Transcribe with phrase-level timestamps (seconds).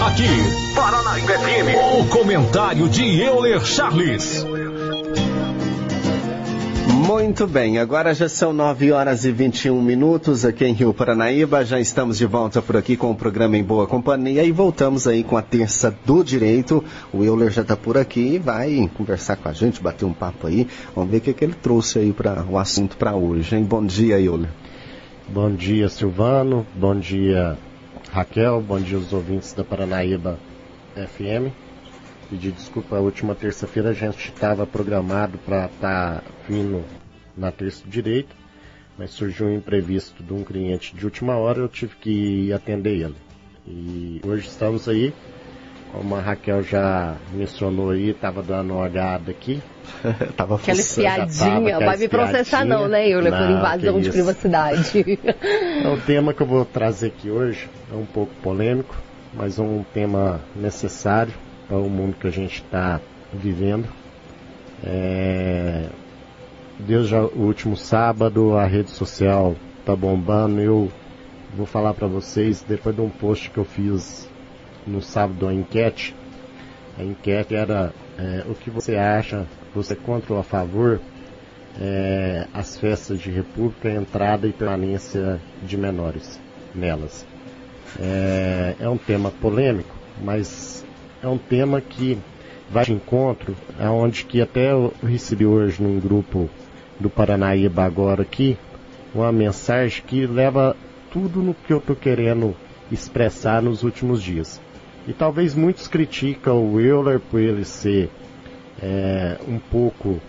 [0.00, 1.98] Aqui, Paranaíba FM.
[1.98, 4.46] O comentário de Euler Charles.
[7.04, 11.64] Muito bem, agora já são 9 horas e 21 minutos aqui em Rio Paranaíba.
[11.64, 15.24] Já estamos de volta por aqui com o programa Em Boa Companhia e voltamos aí
[15.24, 16.82] com a terça do direito.
[17.12, 20.46] O Euler já está por aqui e vai conversar com a gente, bater um papo
[20.46, 20.68] aí.
[20.94, 23.64] Vamos ver o que, que ele trouxe aí para o assunto para hoje, hein?
[23.64, 24.50] Bom dia, Euler.
[25.28, 26.64] Bom dia, Silvano.
[26.74, 27.58] Bom dia,
[28.12, 28.60] Raquel.
[28.60, 30.38] Bom dia, os ouvintes da Paranaíba
[30.94, 31.68] FM
[32.28, 36.84] pedir desculpa, a última terça-feira a gente estava programado para estar tá vindo
[37.36, 38.34] na terça direito,
[38.98, 43.14] mas surgiu um imprevisto de um cliente de última hora, eu tive que atender ele.
[43.66, 45.12] E hoje estamos aí,
[45.92, 49.62] como a Raquel já mencionou aí, estava dando uma olhada aqui.
[50.36, 55.18] tava aquela espiadinha, vai me processar não, né, Euler, por invasão de privacidade.
[55.82, 58.94] é o tema que eu vou trazer aqui hoje, é um pouco polêmico,
[59.34, 61.32] mas um tema necessário
[61.66, 63.00] para o mundo que a gente está
[63.32, 63.86] vivendo.
[64.84, 65.86] É,
[66.78, 70.60] desde o último sábado a rede social tá bombando.
[70.60, 70.90] Eu
[71.56, 74.27] vou falar para vocês depois de um post que eu fiz
[74.88, 76.14] no sábado a enquete.
[76.98, 81.00] A enquete era é, o que você acha, você contra ou a favor
[81.80, 86.40] é, as festas de república, entrada e permanência de menores
[86.74, 87.26] nelas.
[87.98, 90.84] É, é um tema polêmico, mas
[91.22, 92.18] é um tema que
[92.70, 96.50] vai de encontro, aonde que até eu recebi hoje num grupo
[97.00, 98.58] do Paranaíba agora aqui,
[99.14, 100.76] uma mensagem que leva
[101.10, 102.54] tudo no que eu estou querendo
[102.90, 104.60] expressar nos últimos dias.
[105.08, 108.10] E talvez muitos criticam o Euler por ele ser
[108.82, 110.20] é, um pouco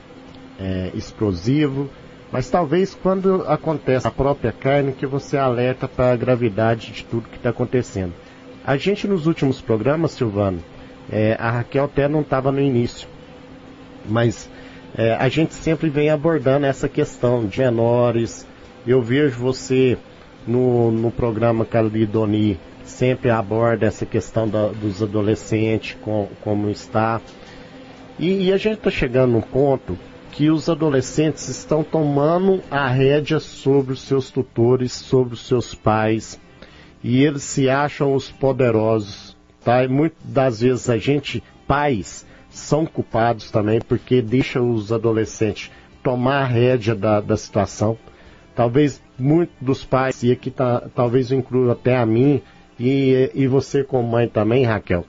[0.58, 1.90] é, explosivo,
[2.32, 7.28] mas talvez quando acontece a própria carne que você alerta para a gravidade de tudo
[7.28, 8.14] que está acontecendo.
[8.66, 10.64] A gente nos últimos programas, Silvano,
[11.12, 13.06] é, a Raquel até não estava no início,
[14.08, 14.50] mas
[14.98, 18.48] é, a gente sempre vem abordando essa questão de menores.
[18.88, 19.98] Eu vejo você
[20.48, 22.58] no, no programa Calidoni
[22.90, 27.22] sempre aborda essa questão da, dos adolescentes, com, como está.
[28.18, 29.98] E, e a gente está chegando num ponto
[30.32, 36.40] que os adolescentes estão tomando a rédea sobre os seus tutores, sobre os seus pais,
[37.04, 39.84] e eles se acham os poderosos Tá?
[39.84, 45.72] E muitas das vezes a gente, pais, são culpados também porque deixam os adolescentes
[46.02, 47.98] tomar a rédea da, da situação.
[48.56, 52.42] Talvez muitos dos pais, e aqui tá, talvez eu inclua até a mim,
[52.80, 55.06] e, e você como mãe também, Raquel,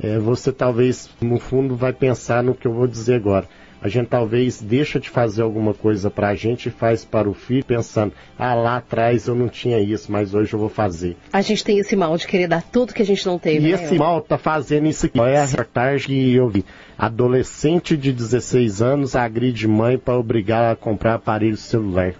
[0.00, 3.48] é, você talvez no fundo vai pensar no que eu vou dizer agora
[3.80, 7.34] a gente talvez deixa de fazer alguma coisa para a gente e faz para o
[7.34, 11.16] filho pensando, ah, lá atrás eu não tinha isso, mas hoje eu vou fazer.
[11.32, 13.68] A gente tem esse mal de querer dar tudo que a gente não teve.
[13.68, 15.20] E né, esse mal tá fazendo isso aqui.
[15.20, 16.64] É a reportagem que eu vi.
[16.98, 22.14] Adolescente de 16 anos agride mãe para obrigar a comprar aparelho celular.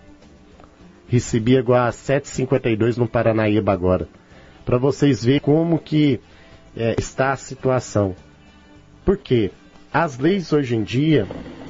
[1.08, 4.08] Recebi agora 7,52 no Paranaíba agora.
[4.66, 6.21] Para vocês verem como que
[6.77, 8.16] é, está a situação.
[9.04, 9.53] Por quê?
[9.93, 11.25] As leis hoje em dia,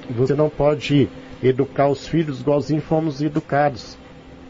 [0.08, 1.06] você não pode
[1.42, 3.98] educar os filhos igualzinho fomos educados.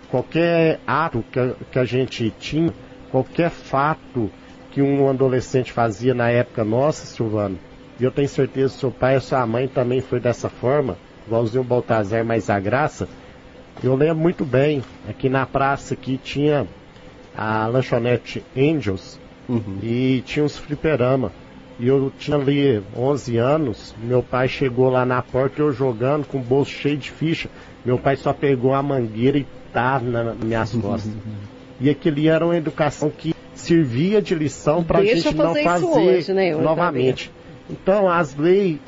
[0.08, 2.72] Qualquer ato que a, que a gente tinha,
[3.10, 4.30] qualquer fato
[4.70, 7.58] que um adolescente fazia na época nossa, Silvano,
[7.98, 10.96] e eu tenho certeza que seu pai e sua mãe também foi dessa forma,
[11.26, 13.08] igualzinho o Baltazar mais a graça.
[13.82, 16.68] Eu lembro muito bem, aqui na praça aqui tinha
[17.36, 19.78] a lanchonete Angels uhum.
[19.82, 21.32] e tinha uns fliperama.
[21.78, 26.38] E eu tinha ali 11 anos, meu pai chegou lá na porta, eu jogando com
[26.38, 27.50] o bolso cheio de ficha.
[27.84, 31.12] Meu pai só pegou a mangueira e tá nas minhas costas.
[31.78, 36.32] e aquele era uma educação que servia de lição para a gente não fazer hoje,
[36.32, 36.54] né?
[36.54, 37.30] novamente.
[37.68, 38.78] Então, as leis,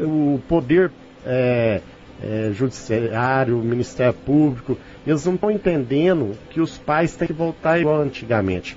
[0.00, 0.90] o poder
[1.24, 1.80] é,
[2.22, 4.76] é, judiciário, o Ministério Público,
[5.06, 8.76] eles não estão entendendo que os pais têm que voltar igual antigamente.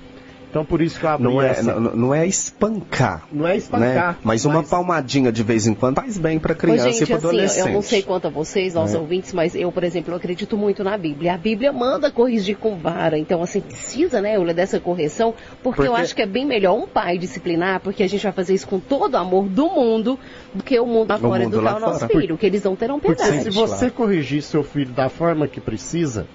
[0.50, 1.74] Então por isso que eu abri não é, essa...
[1.74, 3.26] não, não, é espancar.
[3.30, 4.12] Não é espancar.
[4.12, 4.18] Né?
[4.22, 7.26] Mas, uma palmadinha de vez em quando faz bem para criança gente, e para assim,
[7.26, 7.66] adolescente.
[7.66, 8.98] Eu não sei quanto a vocês, aos é.
[8.98, 11.34] ouvintes, mas eu, por exemplo, eu acredito muito na Bíblia.
[11.34, 13.18] A Bíblia manda corrigir com vara.
[13.18, 16.74] Então, assim, precisa, né, Eula, dessa correção, porque, porque, eu acho que é bem melhor
[16.74, 20.18] um pai disciplinar, porque a gente vai fazer isso com todo o amor do mundo,
[20.54, 22.20] do que o mundo afora educar o nosso fora.
[22.20, 23.30] filho, que eles não terão piedade.
[23.30, 26.26] Porque se você corrigir seu filho da forma que precisa,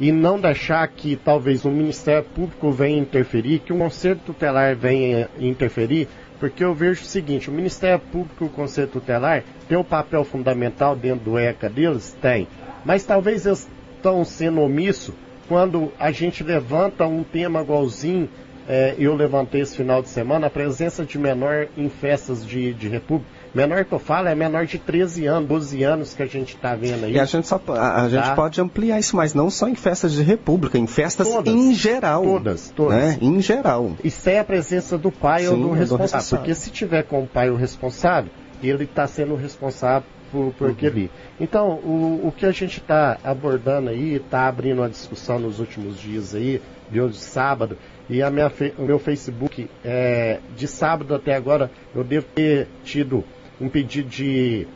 [0.00, 5.28] e não deixar que talvez o Ministério Público venha interferir, que o Conselho Tutelar venha
[5.38, 6.08] interferir,
[6.38, 10.24] porque eu vejo o seguinte, o Ministério Público e o Conselho Tutelar tem um papel
[10.24, 12.16] fundamental dentro do ECA deles?
[12.22, 12.46] Tem.
[12.84, 15.14] Mas talvez eles estão sendo omissos
[15.48, 18.28] quando a gente levanta um tema igualzinho
[18.68, 22.86] é, eu levantei esse final de semana a presença de menor em festas de, de
[22.86, 23.30] república.
[23.54, 26.74] Menor que eu falo é menor de 13 anos, 12 anos que a gente está
[26.74, 27.12] vendo aí.
[27.14, 28.34] E a gente, só, a, a gente tá?
[28.34, 32.22] pode ampliar isso, mas não só em festas de república, em festas todas, em geral.
[32.22, 32.96] Todas, todas.
[32.96, 33.18] Né?
[33.20, 33.92] Em geral.
[34.04, 35.96] E sem a presença do pai Sim, ou do responsável.
[35.96, 36.38] do responsável.
[36.38, 38.30] Porque se tiver com o pai o responsável,
[38.62, 40.72] ele está sendo responsável por, por uhum.
[40.72, 41.10] aquele.
[41.40, 45.98] Então, o, o que a gente está abordando aí, está abrindo uma discussão nos últimos
[45.98, 46.60] dias aí,
[46.90, 47.76] de hoje sábado,
[48.08, 53.22] e a minha, o meu Facebook, é, de sábado até agora, eu devo ter tido
[53.60, 54.66] um pedido de,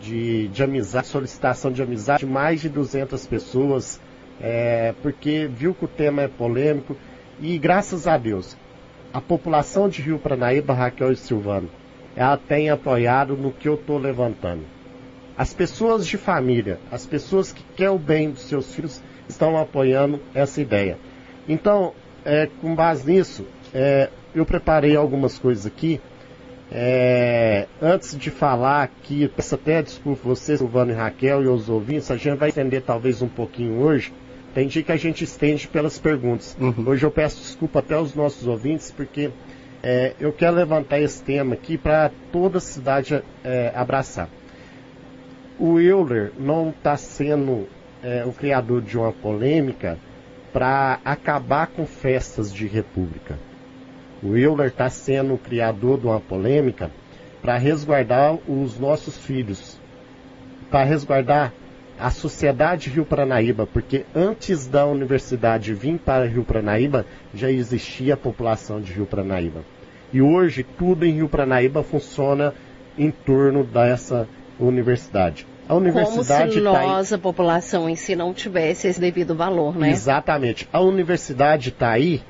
[0.00, 4.00] de, de amizade, solicitação de amizade de mais de 200 pessoas,
[4.40, 6.96] é, porque viu que o tema é polêmico,
[7.40, 8.56] e graças a Deus,
[9.12, 11.70] a população de Rio Pranaíba, Raquel e Silvano,
[12.14, 14.64] ela tem apoiado no que eu estou levantando.
[15.36, 20.20] As pessoas de família, as pessoas que querem o bem dos seus filhos, estão apoiando
[20.34, 20.98] essa ideia.
[21.48, 21.94] Então,
[22.24, 26.00] é, com base nisso, é, eu preparei algumas coisas aqui.
[26.70, 32.10] É, antes de falar aqui, peço até desculpa você, Silvano e Raquel e os ouvintes,
[32.10, 34.12] a gente vai estender talvez um pouquinho hoje.
[34.54, 36.56] Tem dia que a gente estende pelas perguntas.
[36.60, 36.84] Uhum.
[36.86, 39.30] Hoje eu peço desculpa até aos nossos ouvintes, porque
[39.82, 44.28] é, eu quero levantar esse tema aqui para toda a cidade é, abraçar
[45.58, 47.66] o Euler não está sendo
[48.02, 49.98] é, o criador de uma polêmica
[50.52, 53.38] para acabar com festas de república.
[54.22, 56.90] O Euler está sendo o criador de uma polêmica
[57.40, 59.78] para resguardar os nossos filhos,
[60.70, 61.52] para resguardar
[61.98, 67.04] a sociedade Rio Pranaíba, porque antes da universidade vir para Rio Pranaíba,
[67.34, 69.62] já existia a população de Rio Pranaíba.
[70.12, 72.54] E hoje tudo em Rio Pranaíba funciona
[72.96, 74.28] em torno dessa
[74.58, 75.46] universidade.
[75.68, 79.34] A universidade Como se tá nós, tá a população em si, não tivesse esse devido
[79.34, 79.90] valor, né?
[79.90, 80.68] Exatamente.
[80.72, 82.22] A universidade está aí,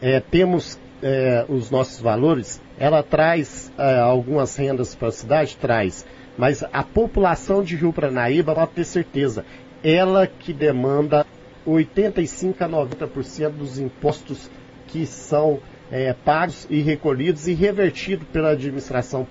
[0.00, 5.56] é, temos é, os nossos valores, ela traz é, algumas rendas para a cidade?
[5.56, 6.06] Traz.
[6.36, 9.44] Mas a população de Rio Pranaíba, pode ter certeza,
[9.82, 11.26] ela que demanda
[11.66, 14.50] 85 a 90% dos impostos
[14.86, 15.60] que são
[15.90, 19.26] é, pagos e recolhidos e revertidos pela administração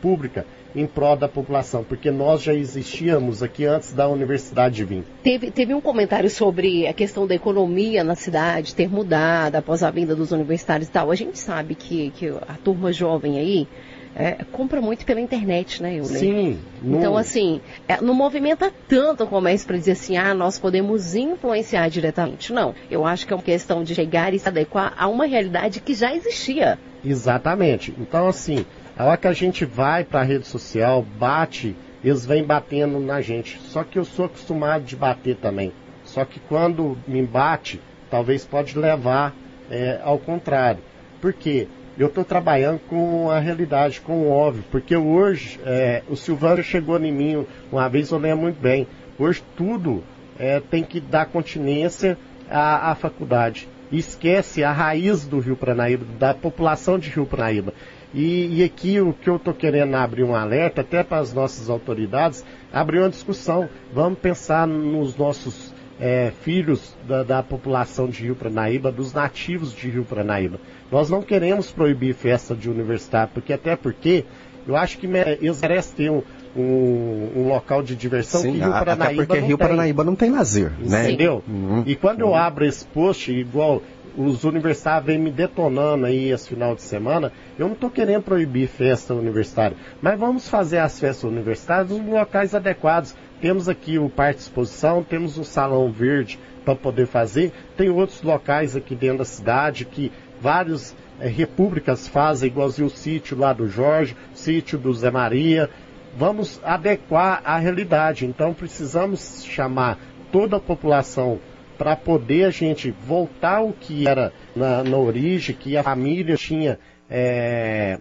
[0.00, 5.04] pública em prol da população, porque nós já existíamos aqui antes da universidade vir.
[5.22, 9.90] Teve, teve um comentário sobre a questão da economia na cidade ter mudado após a
[9.90, 11.10] vinda dos universitários e tal.
[11.10, 13.68] A gente sabe que, que a turma jovem aí
[14.16, 16.18] é, compra muito pela internet, né, Euler?
[16.18, 16.58] Sim.
[16.82, 21.88] Então, assim, é, não movimenta tanto o comércio para dizer assim, ah, nós podemos influenciar
[21.88, 22.52] diretamente.
[22.52, 22.74] Não.
[22.90, 25.94] Eu acho que é uma questão de chegar e se adequar a uma realidade que
[25.94, 26.78] já existia.
[27.04, 27.92] Exatamente.
[27.98, 28.64] Então, assim,
[28.96, 33.20] a hora que a gente vai para a rede social, bate, eles vêm batendo na
[33.20, 33.58] gente.
[33.62, 35.72] Só que eu sou acostumado de bater também.
[36.04, 37.80] Só que quando me bate,
[38.10, 39.34] talvez pode levar
[39.70, 40.80] é, ao contrário.
[41.20, 41.66] Por quê?
[41.98, 44.64] Eu estou trabalhando com a realidade, com o óbvio.
[44.70, 48.86] Porque hoje, é, o Silvano chegou em mim uma vez, eu lembro muito bem.
[49.18, 50.04] Hoje tudo
[50.38, 52.18] é, tem que dar continência
[52.50, 53.68] à, à faculdade.
[53.90, 57.72] Esquece a raiz do Rio Pranaíba, da população de Rio Pranaíba.
[58.14, 61.68] E, e, aqui o que eu estou querendo abrir um alerta, até para as nossas
[61.68, 63.68] autoridades, abrir uma discussão.
[63.92, 69.90] Vamos pensar nos nossos é, filhos da, da, população de Rio Pranaíba, dos nativos de
[69.90, 70.60] Rio Pranaíba.
[70.92, 74.24] Nós não queremos proibir festa de universidade, porque até porque
[74.66, 76.22] eu acho que eles merecem ter um,
[76.56, 79.66] um, um, local de diversão Sim, que Rio Paranaíba até porque Rio tem.
[79.66, 81.04] Paranaíba não tem lazer, né?
[81.04, 81.42] Entendeu?
[81.46, 81.82] Uhum.
[81.84, 83.82] E quando eu abro esse post, igual
[84.16, 88.68] os universitários vêm me detonando aí esse final de semana, eu não estou querendo proibir
[88.68, 93.14] festa universitária, mas vamos fazer as festas universitárias nos locais adequados.
[93.40, 98.22] Temos aqui o Parque de Exposição, temos o Salão Verde para poder fazer, tem outros
[98.22, 103.68] locais aqui dentro da cidade que várias é, repúblicas fazem, igualzinho o sítio lá do
[103.68, 105.68] Jorge, o sítio do Zé Maria.
[106.16, 109.98] Vamos adequar à realidade, então precisamos chamar
[110.30, 111.40] toda a população
[111.76, 116.78] para poder a gente voltar ao que era na, na origem, que a família tinha,
[117.10, 117.98] é,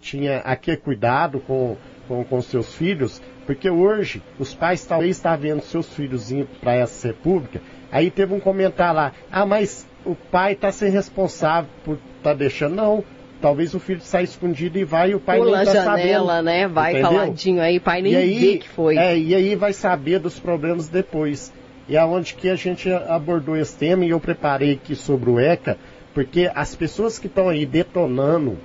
[0.00, 1.76] tinha aquele cuidado com,
[2.08, 6.74] com, com seus filhos, porque hoje os pais talvez estão vendo seus filhos indo para
[6.74, 7.60] essa república,
[7.92, 12.34] aí teve um comentário lá, ah, mas o pai está sendo responsável por estar tá
[12.34, 12.74] deixando.
[12.74, 13.04] Não,
[13.40, 16.42] talvez o filho saia escondido e vai e o pai Pula nem tá janela, sabendo,
[16.44, 16.68] né?
[16.68, 17.10] Vai entendeu?
[17.10, 18.96] caladinho aí, o pai nem aí, vê que foi.
[18.96, 21.52] É, e aí vai saber dos problemas depois
[21.88, 25.78] e aonde que a gente abordou esse tema e eu preparei aqui sobre o ECA,
[26.14, 28.56] porque as pessoas que estão aí detonando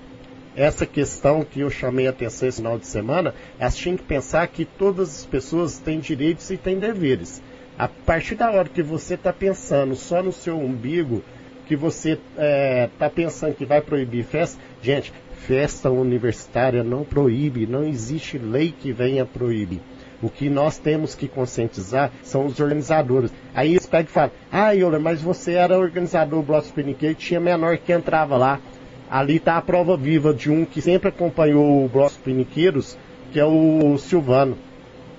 [0.55, 4.47] essa questão que eu chamei a atenção esse final de semana, elas tinham que pensar
[4.47, 7.41] que todas as pessoas têm direitos e têm deveres.
[7.77, 11.23] A partir da hora que você está pensando só no seu umbigo,
[11.65, 14.59] que você está é, tá pensando que vai proibir festa.
[14.81, 15.13] Gente,
[15.47, 19.79] festa universitária não proíbe, não existe lei que venha proibir.
[20.21, 23.31] O que nós temos que conscientizar são os organizadores.
[23.53, 27.39] Aí eles pegam e falam, ah, Euler, mas você era organizador do Bloco Piniqueiro, tinha
[27.39, 28.59] menor que entrava lá.
[29.09, 32.97] Ali está a prova viva de um que sempre acompanhou o Bloco Piniqueiros,
[33.31, 34.57] que é o Silvano.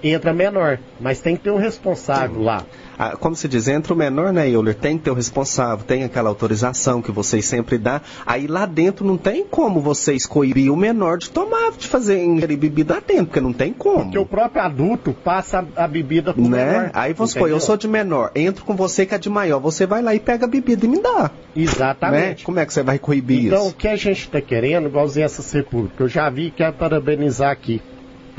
[0.03, 2.65] Entra menor, mas tem que ter um responsável lá
[3.03, 4.75] ah, como se diz, entra o menor, né, Euler?
[4.75, 7.99] Tem que ter o responsável, tem aquela autorização que vocês sempre dão.
[8.27, 12.59] Aí lá dentro não tem como vocês coibir o menor de tomar, de fazer ingerir
[12.59, 14.03] bebida lá dentro, porque não tem como.
[14.03, 16.67] Porque o próprio adulto passa a bebida pro né?
[16.67, 16.91] menor.
[16.93, 19.87] Aí você foi, eu sou de menor, entro com você que é de maior, você
[19.87, 21.31] vai lá e pega a bebida e me dá.
[21.57, 22.41] Exatamente.
[22.41, 22.45] Né?
[22.45, 23.57] Como é que você vai coibir então, isso?
[23.57, 26.71] Então, o que a gente está querendo, igualzinho essa república, eu já vi que é
[26.71, 27.81] parabenizar aqui.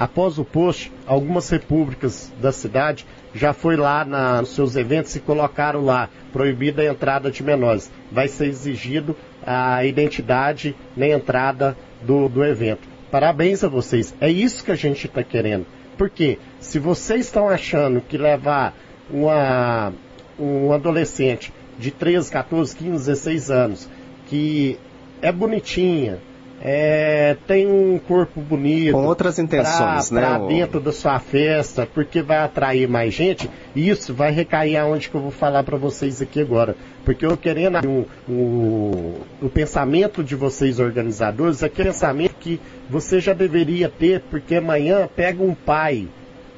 [0.02, 3.06] Após o post, algumas repúblicas da cidade
[3.36, 7.92] já foi lá na, nos seus eventos e colocaram lá proibida a entrada de menores.
[8.12, 9.16] Vai ser exigido
[9.46, 12.82] a identidade na entrada do, do evento.
[13.12, 14.12] Parabéns a vocês.
[14.20, 15.68] É isso que a gente está querendo.
[16.00, 18.76] Porque se vocês estão achando que levar
[19.08, 19.94] uma,
[20.40, 23.90] um adolescente de 13, 14, 15, 16 anos,
[24.26, 24.80] que
[25.22, 26.18] é bonitinha,
[26.64, 28.92] é, tem um corpo bonito.
[28.92, 30.28] Com outras intenções, pra, né?
[30.28, 33.50] Pra dentro da sua festa, porque vai atrair mais gente.
[33.76, 36.76] Isso vai recair aonde que eu vou falar para vocês aqui agora.
[37.04, 43.34] Porque eu querendo um, um, o pensamento de vocês organizadores, aquele pensamento que você já
[43.34, 46.08] deveria ter, porque amanhã pega um pai,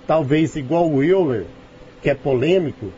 [0.06, 1.46] talvez igual o Euler,
[2.02, 2.92] que é polêmico,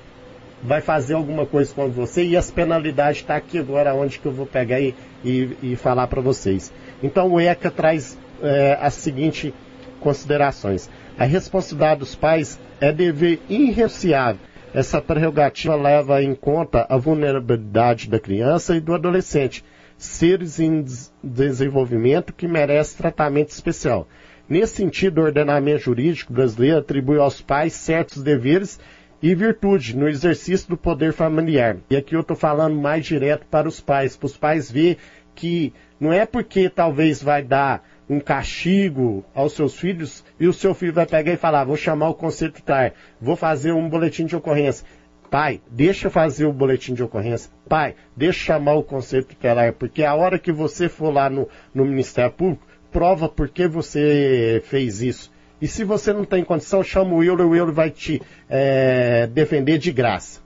[0.63, 4.25] vai fazer alguma coisa com você e as penalidades estão tá aqui agora onde que
[4.25, 6.73] eu vou pegar e, e, e falar para vocês.
[7.01, 9.53] Então o ECA traz é, as seguintes
[9.99, 10.89] considerações.
[11.17, 14.41] A responsabilidade dos pais é dever irrenunciável.
[14.73, 19.63] Essa prerrogativa leva em conta a vulnerabilidade da criança e do adolescente,
[19.97, 20.83] seres em
[21.23, 24.05] desenvolvimento que merecem tratamento especial.
[24.49, 28.79] Nesse sentido, o ordenamento jurídico brasileiro atribui aos pais certos deveres
[29.23, 31.77] e virtude no exercício do poder familiar.
[31.89, 34.97] E aqui eu estou falando mais direto para os pais, para os pais ver
[35.35, 40.73] que não é porque talvez vai dar um castigo aos seus filhos e o seu
[40.73, 44.35] filho vai pegar e falar, vou chamar o conselho tutelar, vou fazer um boletim de
[44.35, 44.85] ocorrência.
[45.29, 47.51] Pai, deixa fazer o boletim de ocorrência.
[47.67, 51.83] Pai, deixa chamar o conselho tutelar, porque a hora que você for lá no, no
[51.83, 55.31] Ministério Público, prova por que você fez isso.
[55.61, 59.77] E se você não tem condição, chama o Euler, o Euler vai te é, defender
[59.77, 60.41] de graça.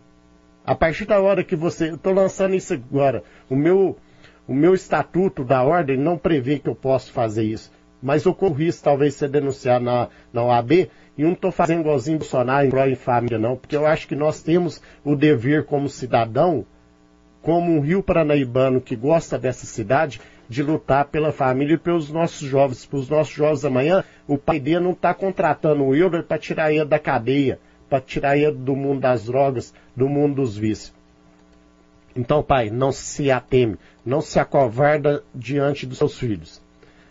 [0.65, 1.89] A partir da hora que você.
[1.89, 3.24] Eu estou lançando isso agora.
[3.50, 3.98] O meu
[4.50, 7.72] o meu estatuto da ordem não prevê que eu possa fazer isso.
[8.01, 10.89] Mas ocorre risco talvez ser denunciado na, na OAB e
[11.20, 14.15] eu não estou fazendo igualzinho Bolsonaro em pró em família, não, porque eu acho que
[14.15, 16.65] nós temos o dever como cidadão,
[17.44, 22.48] como um rio paranaibano que gosta dessa cidade, de lutar pela família e pelos nossos
[22.48, 22.88] jovens.
[22.88, 26.74] Para os nossos jovens amanhã, o pai dele não está contratando o Wilber para tirar
[26.74, 30.98] ele da cadeia, para tirar ele do mundo das drogas, do mundo dos vícios.
[32.16, 36.62] Então, pai, não se ateme, não se acovarda diante dos seus filhos.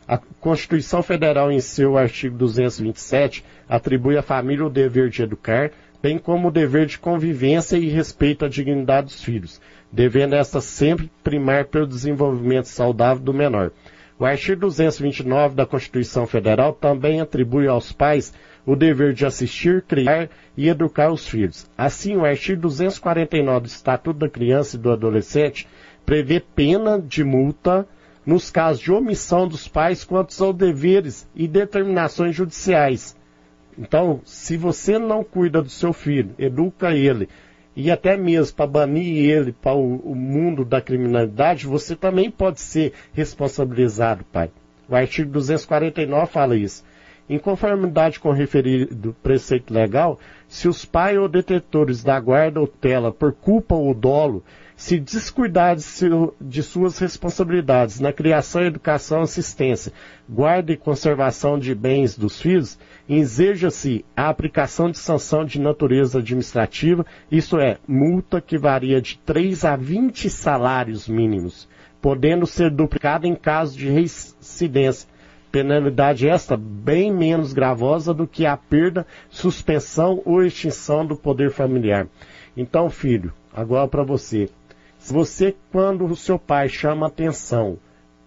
[0.07, 5.71] A Constituição Federal, em seu artigo 227, atribui à família o dever de educar,
[6.03, 9.61] bem como o dever de convivência e respeito à dignidade dos filhos,
[9.93, 13.71] devendo esta sempre primar pelo desenvolvimento saudável do menor.
[14.19, 18.35] O artigo 229 da Constituição Federal também atribui aos pais
[18.67, 21.71] o dever de assistir, criar e educar os filhos.
[21.79, 25.69] Assim, o artigo 249 do Estatuto da Criança e do Adolescente
[26.05, 27.87] prevê pena de multa
[28.27, 33.17] nos casos de omissão dos pais quanto aos deveres e determinações judiciais.
[33.79, 37.29] Então, se você não cuida do seu filho, educa ele,
[37.81, 42.61] e até mesmo para banir ele para o, o, mundo da criminalidade, você também pode
[42.61, 44.51] ser responsabilizado, pai.
[44.89, 46.85] O artigo 249 fala isso.
[47.31, 50.19] Em conformidade com o referido preceito legal,
[50.49, 54.43] se os pais ou detetores da guarda ou tela, por culpa ou dolo,
[54.79, 59.93] se descuidar de, seu, de, suas responsabilidades na criação, educação, assistência,
[60.31, 67.05] guarda e conservação de bens dos filhos, enseja-se a aplicação de sanção de natureza administrativa,
[67.29, 71.69] isto é, multa que varia de 3 a 20 salários mínimos,
[72.01, 75.09] podendo ser duplicada em caso de reincidência
[75.51, 82.07] Penalidade esta bem menos gravosa do que a perda, suspensão ou extinção do poder familiar.
[82.55, 84.51] Então, filho, agora para você.
[85.11, 87.79] Você, quando o seu pai chama atenção,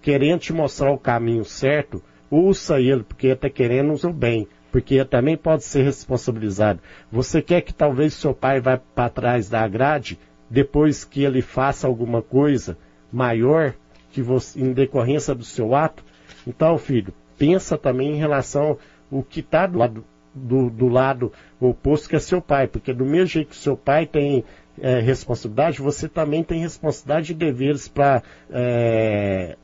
[0.02, 4.48] querendo te mostrar o caminho certo, ouça ele, porque ele está querendo o seu bem,
[4.72, 6.80] porque ele também pode ser responsabilizado.
[7.12, 10.18] Você quer que talvez seu pai vá para trás da grade?
[10.52, 12.78] depois que ele faça alguma coisa
[13.10, 13.74] maior
[14.12, 16.04] que você, em decorrência do seu ato.
[16.46, 18.78] Então, filho, pensa também em relação
[19.10, 23.06] o que está do lado, do, do, lado oposto que é seu pai, porque do
[23.06, 24.44] mesmo jeito que seu pai tem
[24.82, 29.56] é, responsabilidade, você também tem responsabilidade e deveres para é,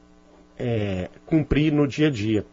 [0.57, 2.45] é, cumprir no dia a dia.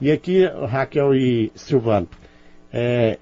[0.00, 2.08] E aqui, Raquel e Silvano,
[2.72, 3.18] é,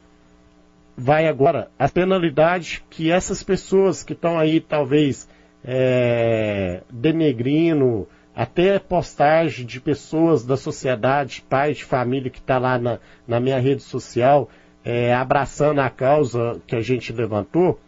[0.96, 5.28] vai agora a penalidade que essas pessoas que estão aí, talvez,
[5.64, 12.98] é, denegrindo, até postagem de pessoas da sociedade, pais de família que está lá na,
[13.26, 14.48] na, minha rede social,
[14.84, 17.78] é, abraçando a causa que a gente levantou,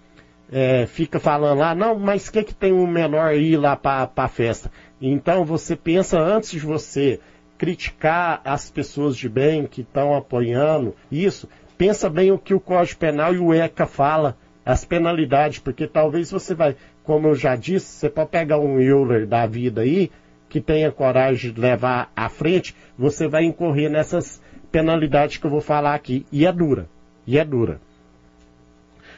[0.52, 4.10] é, fica falando lá, não, mas o que, que tem um menor ir lá para
[4.14, 4.70] a festa?
[5.00, 7.18] Então você pensa antes de você
[7.56, 12.98] criticar as pessoas de bem que estão apoiando isso, pensa bem o que o Código
[12.98, 17.86] Penal e o ECA fala, as penalidades, porque talvez você vai, como eu já disse,
[17.86, 20.10] você pode pegar um Euler da vida aí,
[20.48, 25.62] que tenha coragem de levar à frente, você vai incorrer nessas penalidades que eu vou
[25.62, 26.26] falar aqui.
[26.30, 26.88] E é dura.
[27.26, 27.80] E é dura.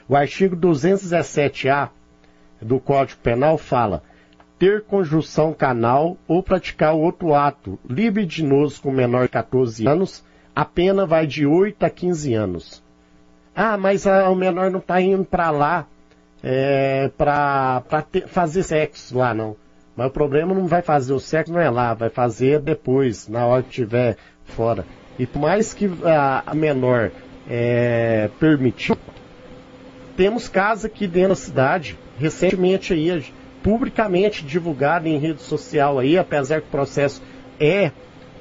[0.08, 1.90] O artigo 217A
[2.61, 4.02] do Código Penal fala
[4.58, 11.04] ter conjunção canal ou praticar outro ato libidinoso com menor de 14 anos, a pena
[11.04, 12.82] vai de 8 a 15 anos.
[13.54, 15.87] Ah, mas a, o menor não está indo para lá
[16.42, 17.82] é, para
[18.26, 19.56] fazer sexo lá, não.
[19.96, 23.46] Mas o problema não vai fazer o sexo, não é lá, vai fazer depois, na
[23.46, 24.84] hora que estiver fora.
[25.18, 27.11] E por mais que a, a menor
[27.49, 28.96] é, permitiu,
[30.16, 33.25] temos casos aqui dentro da cidade, recentemente aí,
[33.62, 37.23] publicamente divulgado em rede social aí, apesar que o processo
[37.59, 37.90] é,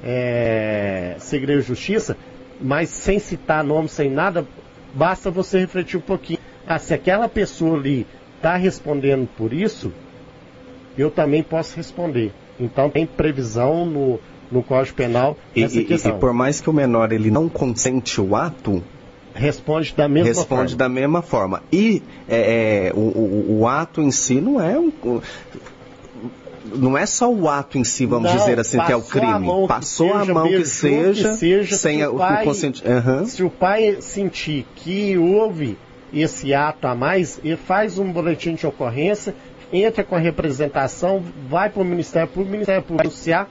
[0.03, 2.17] é segredo de justiça,
[2.61, 4.45] mas sem citar nome, sem nada,
[4.93, 6.39] basta você refletir um pouquinho.
[6.67, 8.05] Ah, se aquela pessoa ali
[8.37, 9.91] está respondendo por isso,
[10.97, 12.31] eu também posso responder.
[12.59, 14.19] Então tem previsão no,
[14.51, 16.11] no Código Penal e, questão.
[16.11, 18.83] E, e por mais que o menor ele não consente o ato,
[19.33, 20.75] responde da mesma responde forma.
[20.77, 21.63] da mesma forma.
[21.71, 24.91] E é, é, o, o, o, ato em si não é um,
[26.73, 29.47] não é só o ato em si, vamos não, dizer assim, que é o crime.
[29.67, 32.83] Passou seja, a mão que seja, que seja sem o, pai, o consenti...
[32.87, 33.25] Uhum.
[33.25, 35.77] Se o pai sentir que houve
[36.13, 39.35] esse ato a mais, ele faz um boletim de ocorrência,
[39.71, 43.49] entra com a representação, vai para o Ministério Público, o Ministério Público anunciar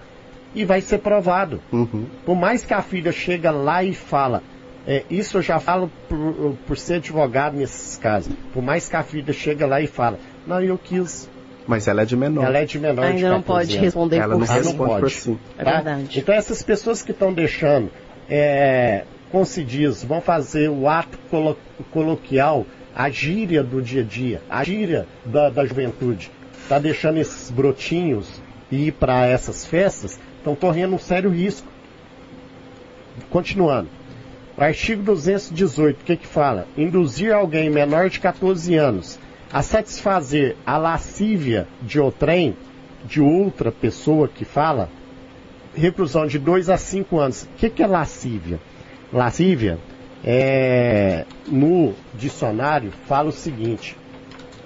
[0.55, 1.61] e vai ser provado.
[1.73, 2.07] Uhum.
[2.25, 4.43] Por mais que a filha chega lá e fala,
[4.87, 8.33] é, isso eu já falo por, por, ser advogado nesses casos.
[8.53, 11.29] Por mais que a filha chega lá e fala, não, eu quis.
[11.67, 12.45] Mas ela é de menor.
[12.45, 13.05] Ela é de menor.
[13.05, 14.53] Ainda de não pode responder ela por não si.
[14.53, 15.01] responde não pode.
[15.01, 15.39] por si.
[15.57, 15.73] É tá?
[15.73, 16.19] verdade.
[16.19, 17.91] Então essas pessoas que estão deixando,
[18.29, 21.57] é, como se diz, vão fazer o ato colo
[21.93, 26.31] coloquial, a gíria do dia a dia, a gíria da, da juventude,
[26.63, 31.69] está deixando esses brotinhos ir para essas festas, estão correndo um sério risco.
[33.31, 33.89] Continuando.
[34.57, 36.67] O artigo 218, o que que fala?
[36.77, 39.19] Induzir alguém menor de 14 anos
[39.51, 42.57] a satisfazer a lascívia de outrem,
[43.05, 44.89] de outra pessoa que fala,
[45.75, 47.43] reclusão de 2 a 5 anos.
[47.43, 48.61] O que, que é lascívia?
[49.13, 49.79] Lascívia,
[50.25, 53.97] é, no dicionário, fala o seguinte: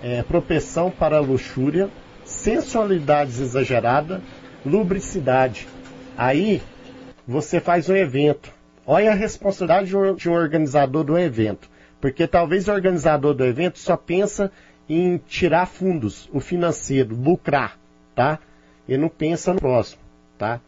[0.03, 1.89] é, propensão para luxúria,
[2.25, 4.21] sensualidade exagerada,
[4.65, 5.67] lubricidade.
[6.17, 6.61] Aí
[7.27, 8.56] você faz um evento
[8.87, 11.69] Olha a responsabilidade de um organizador do evento.
[12.01, 14.53] Porque talvez o organizador do evento só pensa
[14.89, 17.79] em tirar fundos, o financeiro, lucrar,
[18.15, 18.39] tá?
[18.89, 20.01] Ele não pensa no próximo,
[20.39, 20.61] tá?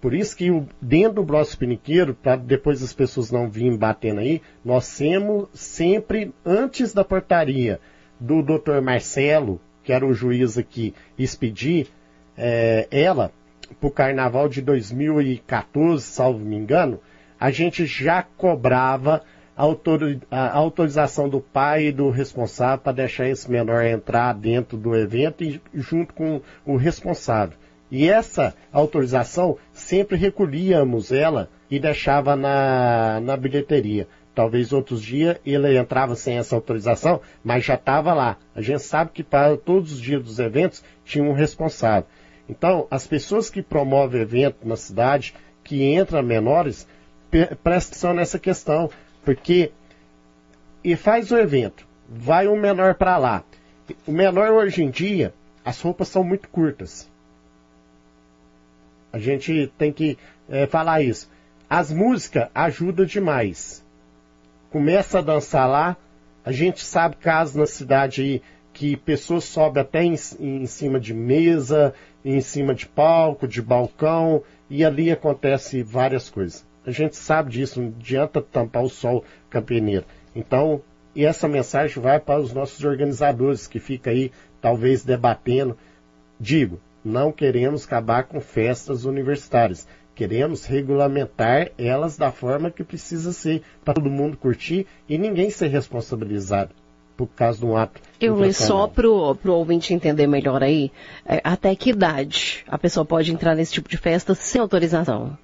[0.00, 0.50] Por isso que
[0.82, 6.34] dentro do bloco piniqueiro, para depois as pessoas não virem batendo aí, nós temos sempre,
[6.44, 7.80] antes da portaria
[8.20, 8.82] do Dr.
[8.82, 11.86] Marcelo, que era o juiz aqui, expedir
[12.36, 13.32] é, ela
[13.80, 17.00] para o carnaval de 2014, salvo me engano,
[17.44, 19.22] a gente já cobrava
[19.54, 25.44] a autorização do pai e do responsável para deixar esse menor entrar dentro do evento
[25.44, 27.58] e junto com o responsável.
[27.90, 34.08] E essa autorização sempre recolhíamos ela e deixava na, na bilheteria.
[34.34, 38.38] Talvez outros dias ele entrava sem essa autorização, mas já estava lá.
[38.54, 42.08] A gente sabe que para todos os dias dos eventos tinha um responsável.
[42.48, 46.88] Então, as pessoas que promovem evento na cidade, que entram menores,
[47.62, 48.90] presta atenção nessa questão,
[49.24, 49.72] porque
[50.82, 53.42] e faz o evento, vai um menor para lá.
[54.06, 55.32] O menor hoje em dia,
[55.64, 57.10] as roupas são muito curtas.
[59.12, 60.18] A gente tem que
[60.48, 61.30] é, falar isso.
[61.68, 63.84] As músicas ajudam demais.
[64.70, 65.96] Começa a dançar lá.
[66.44, 68.42] A gente sabe casos na cidade aí
[68.74, 71.94] que pessoas sobem até em, em cima de mesa,
[72.24, 76.66] em cima de palco, de balcão, e ali acontece várias coisas.
[76.86, 80.04] A gente sabe disso, não adianta tampar o sol campineiro.
[80.34, 80.82] Então,
[81.14, 85.76] e essa mensagem vai para os nossos organizadores que ficam aí, talvez, debatendo.
[86.38, 89.86] Digo, não queremos acabar com festas universitárias.
[90.14, 95.68] Queremos regulamentar elas da forma que precisa ser, para todo mundo curtir e ninguém ser
[95.68, 96.70] responsabilizado
[97.16, 98.00] por causa de um ato.
[98.20, 100.90] Eu li só para o ouvinte entender melhor aí,
[101.24, 105.36] é, até que idade a pessoa pode entrar nesse tipo de festa sem autorização?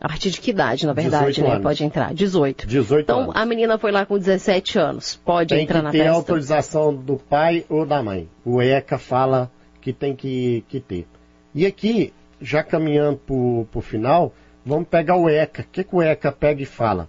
[0.00, 1.50] A partir de que idade, na verdade, né?
[1.50, 1.62] Anos.
[1.62, 2.14] Pode entrar?
[2.14, 2.66] 18.
[2.66, 3.36] 18 então, anos.
[3.36, 5.20] a menina foi lá com 17 anos.
[5.22, 5.98] Pode tem entrar na festa?
[5.98, 8.26] Tem que ter autorização do pai ou da mãe.
[8.42, 11.06] O ECA fala que tem que, que ter.
[11.54, 14.32] E aqui, já caminhando para o final,
[14.64, 15.60] vamos pegar o ECA.
[15.60, 17.06] O que, que o ECA pega e fala?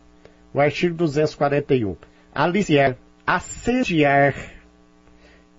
[0.54, 1.96] O artigo 241.
[2.36, 4.36] Aliciar, assediar,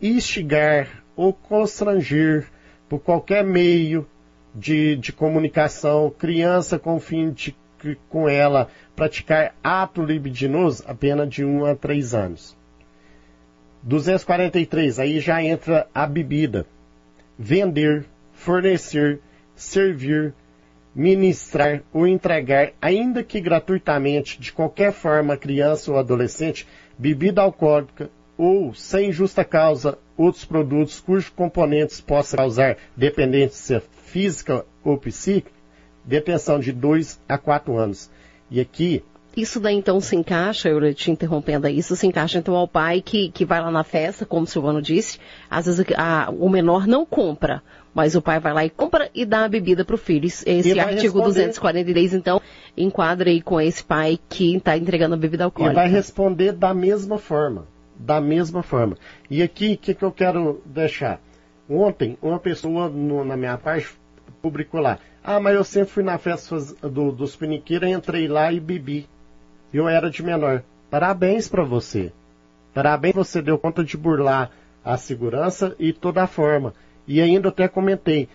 [0.02, 2.46] instigar ou constranger
[2.90, 4.06] por qualquer meio
[4.54, 7.56] de, de comunicação, criança com fim de
[8.08, 12.56] com ela praticar ato libidinoso, a pena de 1 a 3 anos.
[13.82, 16.64] 243, aí já entra a bebida.
[17.36, 19.18] Vender, fornecer,
[19.56, 20.32] servir,
[20.94, 28.72] ministrar ou entregar, ainda que gratuitamente, de qualquer forma, criança ou adolescente, bebida alcoólica ou,
[28.74, 35.50] sem justa causa, outros produtos cujos componentes possam causar dependência física ou psíquica,
[36.04, 38.10] detenção de 2 a 4 anos.
[38.50, 39.02] E aqui.
[39.34, 43.00] Isso daí então se encaixa, eu te interrompendo aí, isso se encaixa então ao pai
[43.00, 46.86] que, que vai lá na festa, como o Silvano disse, às vezes a, o menor
[46.86, 47.62] não compra,
[47.94, 50.26] mas o pai vai lá e compra e dá a bebida para o filho.
[50.26, 51.46] Esse artigo responder...
[51.46, 52.42] 243, então,
[52.76, 55.72] enquadra aí com esse pai que está entregando a bebida alcoólica.
[55.72, 57.66] E vai responder da mesma forma.
[57.96, 58.98] Da mesma forma.
[59.30, 61.18] E aqui, o que, que eu quero deixar?
[61.70, 64.01] Ontem, uma pessoa no, na minha parte
[64.42, 64.98] publicou lá.
[65.22, 69.06] Ah, mas eu sempre fui na festa do, dos piniqueiros, entrei lá e bebi.
[69.72, 70.62] Eu era de menor.
[70.90, 72.12] Parabéns para você.
[72.74, 74.50] Parabéns, você deu conta de burlar
[74.84, 76.74] a segurança e toda a forma.
[77.06, 78.28] E ainda até comentei,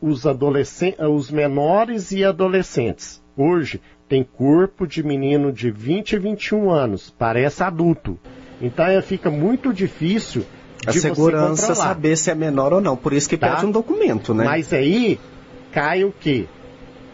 [0.00, 3.20] os adolescentes, os menores e adolescentes.
[3.36, 8.18] Hoje tem corpo de menino de 20 e 21 anos, parece adulto.
[8.60, 10.44] Então fica muito difícil
[10.86, 12.96] a segurança saber se é menor ou não.
[12.96, 13.54] Por isso que tá?
[13.54, 14.44] pede um documento, né?
[14.44, 15.18] Mas aí
[15.78, 16.12] cai o?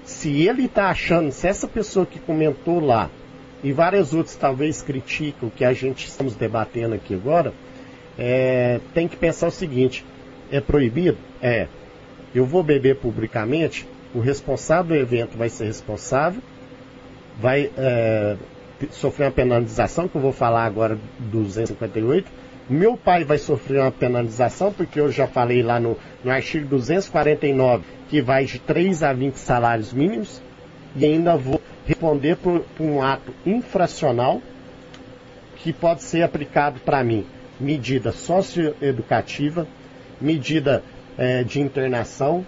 [0.05, 3.11] Se ele está achando, se essa pessoa que comentou lá
[3.63, 7.53] e várias outras talvez criticam o que a gente estamos debatendo aqui agora,
[8.19, 10.03] é, tem que pensar o seguinte:
[10.51, 11.19] é proibido?
[11.43, 11.69] É.
[12.35, 16.43] Eu vou beber publicamente, o responsável do evento vai ser responsável,
[17.39, 18.37] vai é,
[18.91, 23.93] sofrer uma penalização, que eu vou falar agora do 258 meu pai vai sofrer uma
[23.93, 29.13] penalização, porque eu já falei lá no, no artigo 249, que vai de 3 a
[29.13, 30.41] 20 salários mínimos,
[30.97, 34.41] e ainda vou responder por, por um ato infracional
[35.57, 37.27] que pode ser aplicado para mim.
[37.61, 39.67] Medida socioeducativa,
[40.21, 40.83] medida
[41.17, 42.45] é, de internação,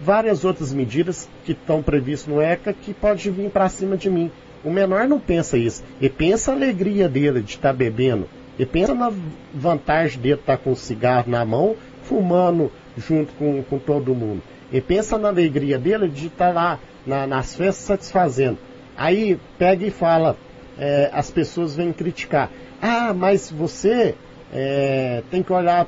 [0.00, 4.30] várias outras medidas que estão previstas no ECA que pode vir para cima de mim.
[4.62, 5.82] O menor não pensa isso.
[6.00, 9.12] Ele pensa a alegria dele de estar tá bebendo, e pensa na
[9.52, 14.42] vantagem de estar com o cigarro na mão, fumando junto com, com todo mundo.
[14.72, 18.58] E pensa na alegria dele de estar lá na, nas festas satisfazendo.
[18.96, 20.36] Aí pega e fala,
[20.78, 22.50] é, as pessoas vêm criticar.
[22.80, 24.14] Ah, mas você
[24.52, 25.86] é, tem que olhar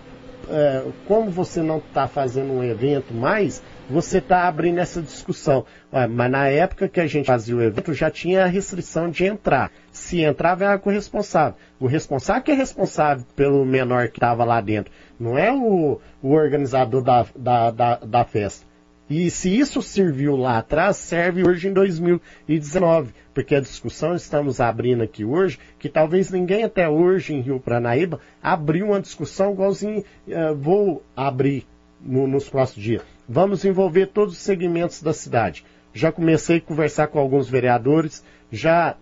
[0.49, 5.65] é, como você não está fazendo um evento mais, você está abrindo essa discussão.
[6.11, 9.71] Mas na época que a gente fazia o evento, já tinha a restrição de entrar.
[9.97, 11.57] Se entrava, era com o responsável.
[11.81, 14.93] O responsável que é responsável pelo menor que estava lá dentro.
[15.19, 18.67] Não é o, o organizador da, da, da, da festa.
[19.09, 23.13] E se isso serviu lá atrás, serve hoje em 2019.
[23.33, 28.21] Porque a discussão estamos abrindo aqui hoje, que talvez ninguém até hoje em Rio Pranaíba
[28.43, 31.67] abriu uma discussão igualzinho uh, vou abrir
[32.01, 35.65] no, nos próximos dias Vamos envolver todos os segmentos da cidade.
[35.93, 38.97] Já comecei a conversar com alguns vereadores, já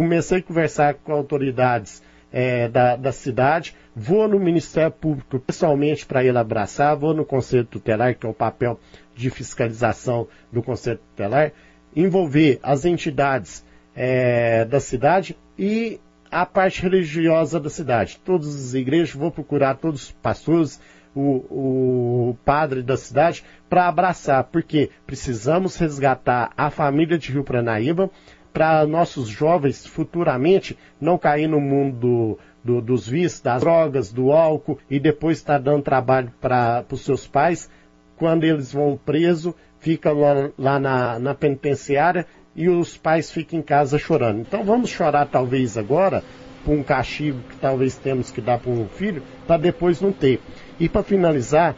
[0.00, 6.24] comecei a conversar com autoridades é, da, da, cidade, vou no Ministério Público pessoalmente para
[6.24, 8.80] ele abraçar, vou no Conselho Tutelar, que é o papel
[9.14, 11.52] de fiscalização do Conselho Tutelar,
[11.94, 13.62] envolver as entidades
[13.94, 18.18] é, da cidade e a parte religiosa da cidade.
[18.24, 20.80] Todas as igrejas, vou procurar todos os pastores,
[21.14, 28.10] o, o padre da cidade para abraçar, porque precisamos resgatar a família de Rio Pranaíba
[28.52, 34.78] para nossos jovens futuramente não cair no mundo do, dos vícios, das drogas, do álcool
[34.88, 37.70] e depois está dando trabalho para os seus pais.
[38.16, 43.62] Quando eles vão preso, fica lá, lá na, na penitenciária e os pais ficam em
[43.62, 44.40] casa chorando.
[44.40, 46.22] Então vamos chorar talvez agora
[46.64, 50.40] por um castigo que talvez temos que dar para um filho, para depois não ter.
[50.78, 51.74] E para finalizar,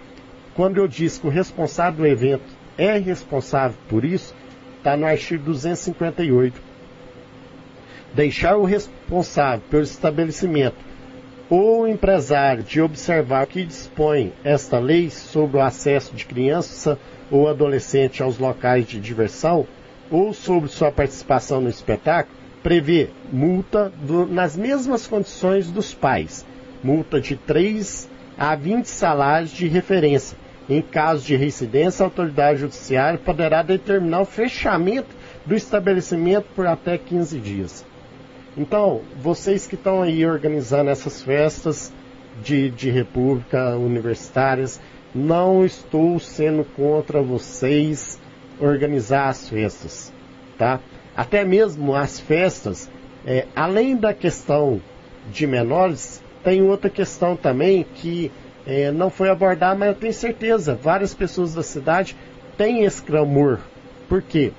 [0.55, 2.45] quando eu disse que o responsável do evento
[2.77, 4.35] é responsável por isso,
[4.83, 6.61] está no artigo 258
[8.13, 10.77] deixar o responsável pelo estabelecimento
[11.49, 16.99] ou empresário de observar que dispõe esta lei sobre o acesso de criança
[17.31, 19.67] ou adolescente aos locais de diversão
[20.11, 26.45] ou sobre sua participação no espetáculo, prevê multa do, nas mesmas condições dos pais,
[26.83, 30.37] multa de 3 a 20 salários de referência.
[30.73, 36.97] Em caso de reincidência, a autoridade judiciária poderá determinar o fechamento do estabelecimento por até
[36.97, 37.85] 15 dias.
[38.57, 41.93] Então, vocês que estão aí organizando essas festas
[42.43, 44.81] de, de república universitárias,
[45.15, 48.19] não estou sendo contra vocês
[48.59, 50.11] organizar as festas,
[50.57, 50.81] tá?
[51.15, 52.91] Até mesmo as festas,
[53.27, 54.81] é, além da questão
[55.31, 58.33] de menores, tem outra questão também que
[58.67, 62.17] é, não foi abordada, mas eu tenho certeza, várias pessoas da cidade
[62.57, 63.59] têm esse clamor.
[64.09, 64.53] Por quê?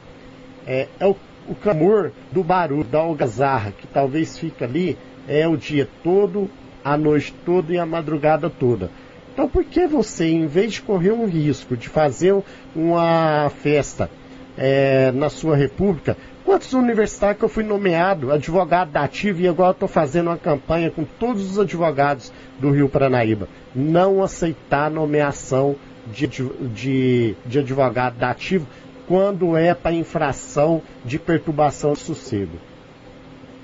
[0.65, 1.15] É, é o
[1.47, 6.49] o clamor do barulho, da algazarra, que talvez fica ali, é o dia todo,
[6.83, 8.89] a noite toda e a madrugada toda.
[9.33, 12.35] Então por que você, em vez de correr um risco de fazer
[12.75, 14.09] uma festa
[14.57, 19.71] é, na sua república, quantos universitários que eu fui nomeado advogado da ativa e agora
[19.71, 23.47] estou fazendo uma campanha com todos os advogados do Rio Paranaíba.
[23.73, 25.75] Não aceitar nomeação
[26.07, 28.65] de, de, de advogado da ativa
[29.07, 32.57] quando é para infração de perturbação de sossego.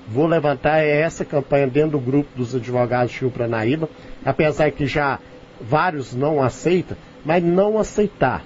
[0.08, 3.88] Vou levantar essa campanha dentro do grupo dos advogados de Rio Pranaíba,
[4.24, 5.18] apesar que já
[5.60, 8.44] vários não aceitam, mas não aceitar.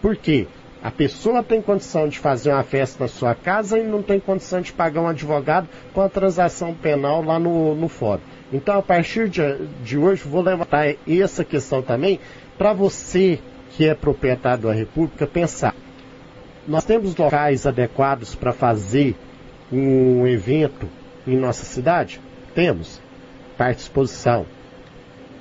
[0.00, 0.46] Por quê?
[0.84, 4.60] A pessoa tem condição de fazer uma festa na sua casa e não tem condição
[4.60, 8.20] de pagar um advogado com a transação penal lá no, no fórum.
[8.52, 9.40] Então, a partir de,
[9.82, 12.20] de hoje, vou levantar essa questão também
[12.56, 15.74] para você que é proprietário da República pensar
[16.66, 19.14] nós temos locais adequados para fazer
[19.70, 20.88] um evento
[21.26, 22.20] em nossa cidade?
[22.54, 23.00] Temos.
[23.56, 24.46] Parte exposição.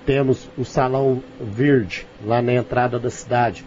[0.06, 3.64] Temos o Salão Verde, lá na entrada da cidade.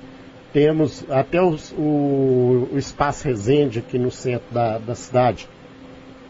[0.56, 5.46] Temos até os, o, o Espaço Resende, aqui no centro da, da cidade.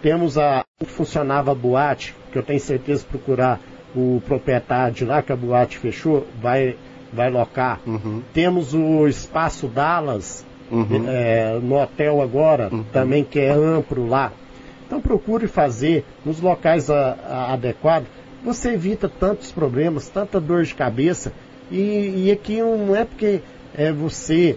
[0.02, 3.60] Temos a funcionava a boate, que eu tenho certeza procurar
[3.94, 6.74] o proprietário de lá, que a boate fechou, vai,
[7.12, 7.78] vai locar.
[7.86, 8.20] Uhum.
[8.34, 11.04] Temos o Espaço Dallas, uhum.
[11.06, 12.82] é, no hotel agora, uhum.
[12.92, 14.32] também que é amplo lá.
[14.88, 18.08] Então procure fazer nos locais a, a, adequados.
[18.44, 21.32] Você evita tantos problemas, tanta dor de cabeça.
[21.70, 23.40] E, e aqui não é porque
[23.76, 24.56] é, você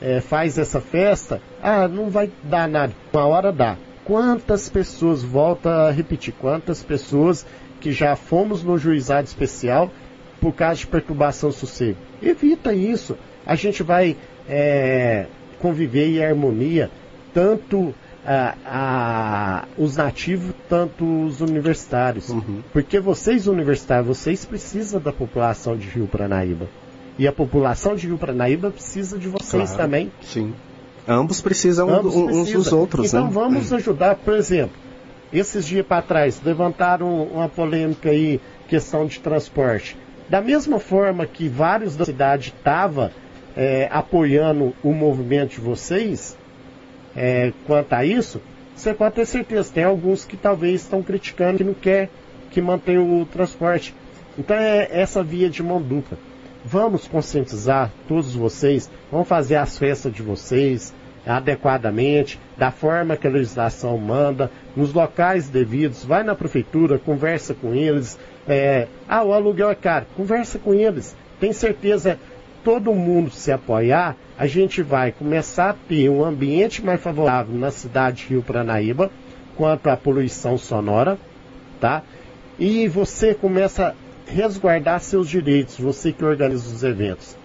[0.00, 2.92] é, faz essa festa, ah, não vai dar nada.
[3.12, 3.76] Uma hora dá.
[4.04, 7.46] Quantas pessoas, volta a repetir, quantas pessoas
[7.80, 9.90] que já fomos no juizado especial
[10.40, 11.98] por causa de perturbação sossego?
[12.22, 13.16] Evita isso.
[13.44, 14.16] A gente vai
[14.48, 15.26] é,
[15.58, 16.90] conviver em harmonia,
[17.32, 22.28] tanto a, a, os nativos, tanto os universitários.
[22.28, 22.62] Uhum.
[22.72, 26.68] Porque vocês, universitários, vocês precisam da população de Rio Pranaíba.
[27.18, 30.12] E a população de Rio Pranaíba precisa de vocês claro, também.
[30.22, 30.52] Sim.
[31.08, 32.58] Ambos precisam Ambos uns precisa.
[32.58, 33.06] dos outros.
[33.06, 33.30] Então né?
[33.32, 34.76] vamos ajudar, por exemplo,
[35.32, 39.96] esses dias para trás levantaram uma polêmica aí, questão de transporte.
[40.28, 43.10] Da mesma forma que vários da cidade estavam
[43.56, 46.36] é, apoiando o movimento de vocês
[47.16, 48.42] é, quanto a isso,
[48.74, 52.10] você pode ter certeza, tem alguns que talvez estão criticando que não quer
[52.50, 53.94] que mantenha o transporte.
[54.38, 56.18] Então é essa via de mão dupla.
[56.68, 60.92] Vamos conscientizar todos vocês, vamos fazer as festas de vocês
[61.24, 67.72] adequadamente, da forma que a legislação manda, nos locais devidos, vai na prefeitura, conversa com
[67.72, 68.18] eles.
[68.48, 71.14] É, ah, o aluguel é caro, conversa com eles.
[71.38, 72.18] Tem certeza,
[72.64, 77.70] todo mundo se apoiar, a gente vai começar a ter um ambiente mais favorável na
[77.70, 79.08] cidade de Rio Pranaíba
[79.56, 81.16] quanto à poluição sonora,
[81.80, 82.02] tá?
[82.58, 83.94] E você começa
[84.26, 87.36] resguardar seus direitos, você que organiza os eventos.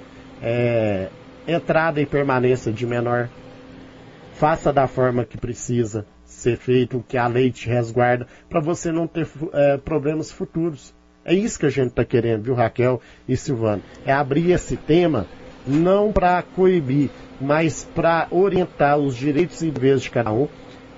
[0.42, 1.10] É,
[1.48, 3.30] entrada e permanência de menor,
[4.34, 8.92] faça da forma que precisa ser feito, o que a lei te resguarda, para você
[8.92, 10.94] não ter é, problemas futuros.
[11.24, 13.84] É isso que a gente está querendo, viu, Raquel e Silvano?
[14.06, 15.28] É abrir esse tema
[15.68, 20.48] não para coibir, mas para orientar os direitos e deveres de cada um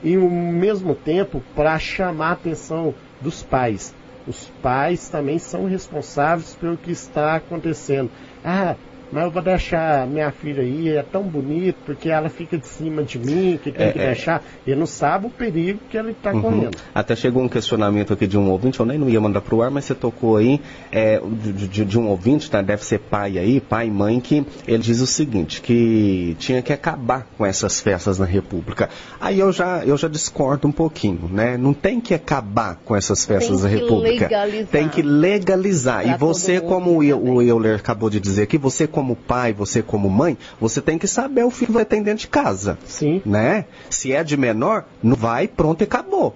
[0.03, 3.95] e ao mesmo tempo para chamar a atenção dos pais.
[4.27, 8.09] Os pais também são responsáveis pelo que está acontecendo.
[8.43, 8.75] Ah,
[9.13, 13.03] mas eu vou deixar minha filha aí, é tão bonito, porque ela fica de cima
[13.03, 14.05] de mim, que tem é, que é.
[14.07, 14.43] deixar.
[14.65, 16.41] Ele não sabe o perigo que ele está uhum.
[16.41, 16.77] correndo.
[16.95, 19.61] Até chegou um questionamento aqui de um ouvinte, eu nem não ia mandar para o
[19.61, 20.59] ar, mas você tocou aí,
[20.91, 22.61] é, de, de, de, um ouvinte, tá?
[22.63, 26.73] deve ser pai aí, pai e mãe, que ele diz o seguinte, que tinha que
[26.73, 28.89] acabar com essas festas na República.
[29.21, 31.55] Aí eu já, eu já discordo um pouquinho, né?
[31.55, 34.25] Não tem que acabar com essas festas da República.
[34.25, 34.67] Legalizar.
[34.71, 36.03] Tem que legalizar.
[36.03, 39.81] Pra e você, como o Euler acabou de dizer aqui, você como como pai, você
[39.81, 42.77] como mãe, você tem que saber o filho que vai ter dentro de casa.
[42.85, 43.21] Sim.
[43.25, 43.65] Né?
[43.89, 46.33] Se é de menor, não vai, pronto e acabou.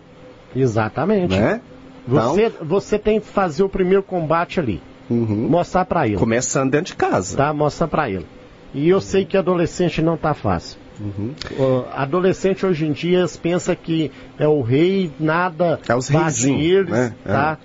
[0.53, 1.39] Exatamente.
[1.39, 1.61] Né?
[2.05, 4.81] Você, então, você tem que fazer o primeiro combate ali.
[5.09, 5.47] Uhum.
[5.49, 6.17] Mostrar para ele.
[6.17, 7.37] Começando dentro de casa.
[7.37, 8.25] Tá, mostrar para ele.
[8.73, 10.77] E eu sei que adolescente não tá fácil.
[10.99, 11.33] Uhum.
[11.57, 16.89] Uh, adolescente hoje em dia pensa que é o rei, nada é os bate eles,
[16.89, 17.13] né?
[17.23, 17.57] tá?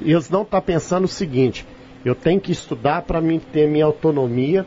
[0.00, 0.10] É.
[0.10, 1.66] Eles não estão tá pensando o seguinte,
[2.08, 4.66] eu tenho que estudar para mim ter minha autonomia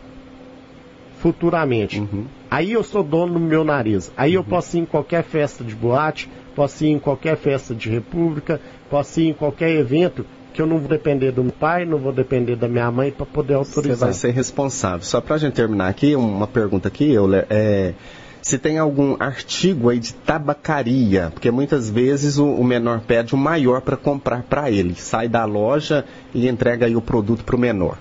[1.19, 1.99] futuramente.
[1.99, 2.25] Uhum.
[2.49, 4.11] Aí eu sou dono do meu nariz.
[4.17, 4.37] Aí uhum.
[4.37, 8.59] eu posso ir em qualquer festa de boate, posso ir em qualquer festa de república,
[8.89, 12.11] posso ir em qualquer evento que eu não vou depender do meu pai, não vou
[12.11, 13.97] depender da minha mãe para poder autorizar.
[13.97, 15.01] Você vai ser responsável.
[15.01, 17.45] Só para a gente terminar aqui, uma pergunta aqui, Euler.
[17.49, 17.93] É,
[18.41, 23.37] se tem algum artigo aí de tabacaria, porque muitas vezes o, o menor pede o
[23.37, 27.59] maior para comprar para ele, sai da loja e entrega aí o produto para o
[27.59, 27.97] menor.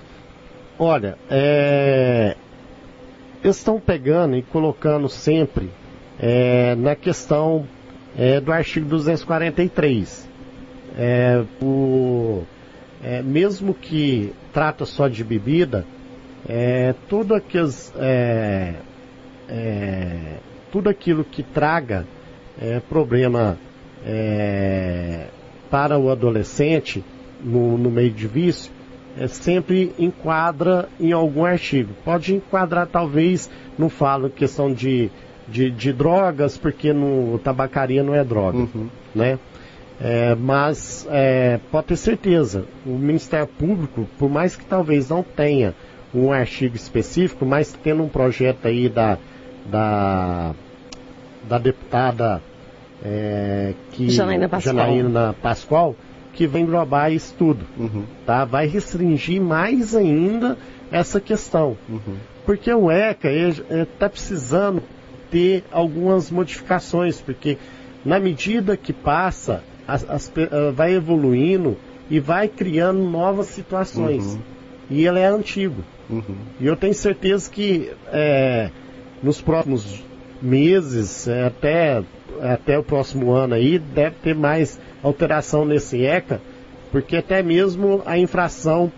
[0.79, 2.37] Olha, é...
[3.45, 5.71] estão pegando e colocando sempre
[6.19, 7.67] é, na questão
[8.17, 10.29] é, do artigo 243.
[10.97, 12.43] É, o,
[13.03, 15.87] é, mesmo que trata só de bebida,
[16.49, 17.93] é, tudo aqueles
[19.51, 20.37] é,
[20.71, 22.07] tudo aquilo que traga
[22.61, 23.59] é, problema
[24.07, 25.27] é,
[25.71, 27.05] para o adolescente
[27.43, 28.71] no, no, meio de vício,
[29.19, 31.93] é, sempre enquadra em algum artigo.
[32.05, 35.11] Pode enquadrar, talvez, não falo questão de,
[35.49, 38.89] de, de drogas, porque no, tabacaria não é droga, uhum.
[39.15, 39.39] né?
[40.03, 45.75] É, mas é, pode ter certeza, o Ministério Público, por mais que talvez não tenha
[46.15, 49.19] um artigo específico, mas tendo um projeto aí da
[49.67, 50.55] da,
[51.49, 52.43] da deputada
[53.03, 54.77] é, que, Janaína Pascoal.
[54.77, 55.97] Janaína Pascoal,
[56.33, 57.65] que vem englobar isso tudo.
[57.79, 58.05] Uhum.
[58.27, 58.45] Tá?
[58.45, 60.57] Vai restringir mais ainda
[60.91, 61.77] essa questão.
[61.89, 62.17] Uhum.
[62.45, 64.83] Porque o ECA está precisando
[65.31, 67.57] ter algumas modificações, porque
[68.05, 71.77] na medida que passa, as, as, uh, vai evoluindo
[72.11, 74.35] e vai criando novas situações.
[74.35, 74.41] Uhum.
[74.91, 75.85] E ele é antigo.
[76.09, 76.37] Uhum.
[76.59, 78.71] E eu tenho certeza que é,
[79.23, 80.03] nos próximos
[80.41, 82.03] meses, é, até,
[82.41, 86.41] até o próximo ano aí, deve ter mais alteração nesse ECA,
[86.91, 88.91] porque até mesmo a infração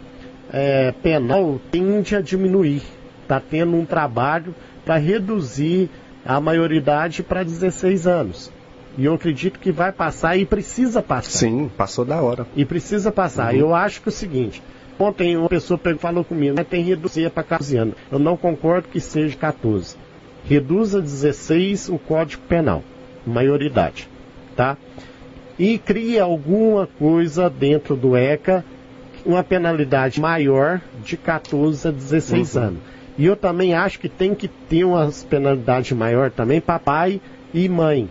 [0.52, 2.82] é, penal tende a diminuir.
[3.22, 4.54] Está tendo um trabalho
[4.84, 5.88] para reduzir
[6.24, 8.52] a maioridade para 16 anos.
[8.96, 11.30] E eu acredito que vai passar e precisa passar.
[11.30, 12.46] Sim, passou da hora.
[12.54, 13.54] E precisa passar.
[13.54, 13.60] Uhum.
[13.60, 14.62] Eu acho que é o seguinte,
[14.98, 17.94] ontem uma pessoa falou comigo, né, tem reduzir para 14 anos.
[18.10, 19.96] Eu não concordo que seja 14
[20.44, 22.82] reduz a 16 o Código Penal,
[23.26, 24.08] maioridade,
[24.56, 24.76] tá?
[25.58, 28.64] E cria alguma coisa dentro do ECA,
[29.24, 32.62] uma penalidade maior de 14 a 16 uhum.
[32.62, 32.78] anos.
[33.18, 37.20] E eu também acho que tem que ter uma penalidade maior também para pai
[37.52, 38.08] e mãe.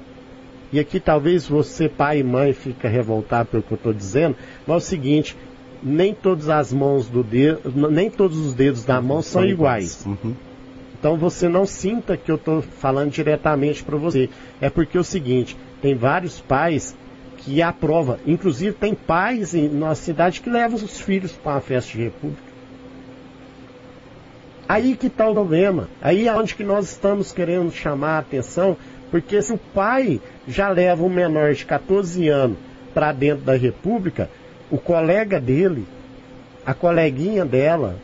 [0.72, 4.76] E aqui talvez você, pai e mãe, fica revoltado pelo que eu estou dizendo, mas
[4.76, 5.36] é o seguinte,
[5.84, 10.02] nem todas as mãos do dedo, nem todos os dedos da mão são, são iguais.
[10.02, 10.20] iguais.
[10.24, 10.36] Uhum.
[11.02, 14.30] Então você não sinta que eu estou falando diretamente para você.
[14.62, 16.96] É porque é o seguinte, tem vários pais
[17.38, 18.20] que aprovam.
[18.24, 22.44] Inclusive tem pais em nossa cidade que levam os filhos para uma festa de república.
[24.70, 25.90] Aí que está o problema.
[26.00, 28.78] Aí é onde que nós estamos querendo chamar a atenção,
[29.10, 32.60] porque se o pai já leva um menor de 14 anos
[32.94, 34.30] para dentro da república,
[34.70, 35.88] o colega dele,
[36.64, 37.96] a coleguinha dela,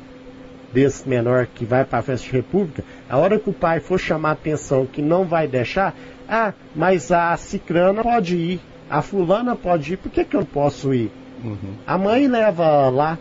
[0.73, 3.99] desse menor que vai para a festa de república, a hora que o pai for
[3.99, 5.95] chamar a atenção que não vai deixar,
[6.27, 8.59] ah, mas a cicrana pode ir,
[8.89, 11.11] a fulana pode ir, por que, que eu não posso ir?
[11.43, 11.75] Uhum.
[11.85, 13.17] A mãe leva lá.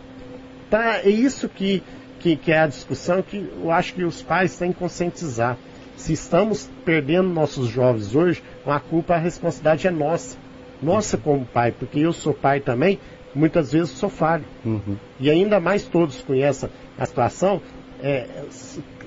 [0.69, 1.81] Tá, é isso que,
[2.19, 5.57] que, que é a discussão que eu acho que os pais têm que conscientizar.
[5.95, 10.37] Se estamos perdendo nossos jovens hoje, a culpa, a responsabilidade é nossa.
[10.81, 12.99] Nossa como pai, porque eu sou pai também,
[13.37, 14.43] muitas vezes sou falho.
[14.65, 14.97] Uhum.
[15.19, 17.61] E ainda mais todos conhecem a situação,
[18.01, 18.27] é,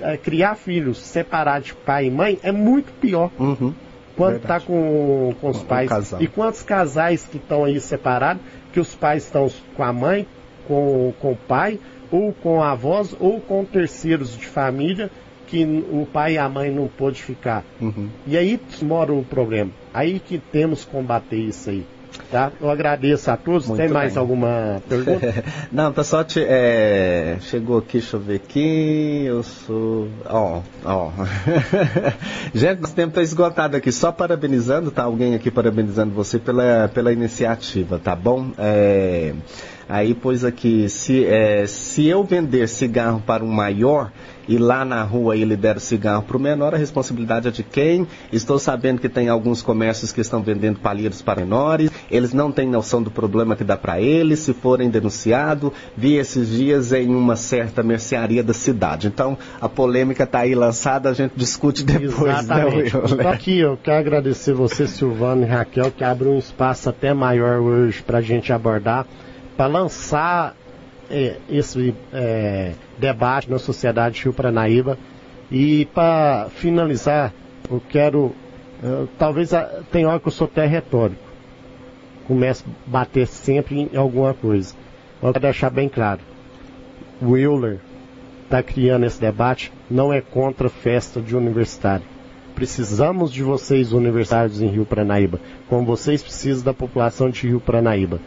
[0.01, 3.31] é, criar filhos separados de pai e mãe é muito pior.
[3.39, 3.75] Uhum.
[4.17, 6.13] Quando está com, com os pais.
[6.13, 10.27] Um e quantos casais que estão aí separados que os pais estão com a mãe,
[10.69, 11.79] com, com o pai,
[12.11, 15.11] ou com avós, ou com terceiros de família,
[15.47, 17.65] que o pai e a mãe não pôde ficar.
[17.81, 18.09] Uhum.
[18.27, 19.71] E aí mora o problema.
[19.93, 21.85] Aí que temos que combater isso aí.
[22.31, 22.53] Tá?
[22.61, 23.67] Eu agradeço a todos.
[23.67, 24.21] Muito Tem mais bem.
[24.21, 25.45] alguma pergunta?
[25.73, 29.25] Não, pessoal, te, é, chegou aqui, deixa eu ver aqui.
[29.25, 30.09] Eu sou.
[30.27, 31.11] Ó, ó.
[32.55, 33.91] Gente, nosso tempo está esgotado aqui.
[33.91, 35.03] Só parabenizando, tá?
[35.03, 38.53] Alguém aqui parabenizando você pela, pela iniciativa, tá bom?
[38.57, 39.35] É.
[39.91, 44.13] Aí pôs aqui, se, é, se eu vender cigarro para um maior
[44.47, 47.65] e lá na rua ele der o cigarro para o menor, a responsabilidade é de
[47.65, 48.07] quem?
[48.33, 52.69] Estou sabendo que tem alguns comércios que estão vendendo palheiros para menores, eles não têm
[52.69, 55.73] noção do problema que dá para eles, se forem denunciados.
[55.97, 59.09] Vi esses dias em uma certa mercearia da cidade.
[59.09, 62.97] Então, a polêmica está aí lançada, a gente discute depois, né, Exatamente.
[62.97, 63.29] né, Will?
[63.29, 68.01] Aqui, eu quero agradecer você, Silvano e Raquel, que abre um espaço até maior hoje
[68.05, 69.05] para a gente abordar
[69.61, 70.57] para lançar
[71.11, 74.97] é, esse é, debate na sociedade Rio Paranaíba.
[75.53, 77.31] E para finalizar,
[77.71, 78.35] eu quero.
[78.83, 79.51] Eu, talvez
[79.93, 81.21] tenha hora que eu sou até retórico.
[82.27, 84.75] Começo a bater sempre em alguma coisa.
[85.21, 86.23] Para deixar bem claro,
[87.21, 87.81] o Euler
[88.45, 92.07] está criando esse debate, não é contra festa de universitário.
[92.55, 95.39] Precisamos de vocês, universitários em Rio Paranaíba,
[95.69, 98.21] como vocês precisam da população de Rio Paranaíba.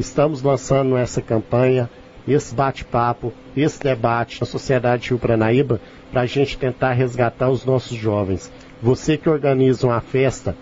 [0.00, 1.86] Estamos lançando essa campanha,
[2.26, 5.78] esse bate-papo, esse debate na sociedade Rio Pranaíba
[6.10, 8.50] para a gente tentar resgatar os nossos jovens.
[8.80, 10.56] Você que organiza uma festa,